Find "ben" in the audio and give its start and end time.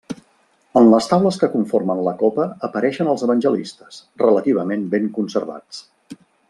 4.97-5.11